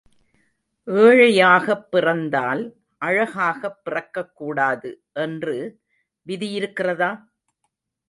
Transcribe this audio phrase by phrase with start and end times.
[0.87, 2.63] ஏழையாகப் பிறந்தால்
[2.97, 5.03] அழகாகப் பிறக்கக் கூடாது
[5.13, 5.57] என்று
[6.27, 7.11] விதியிருக்கிறதா?